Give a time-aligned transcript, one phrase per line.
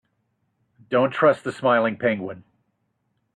[0.89, 2.43] Don't trust the smiling penguin.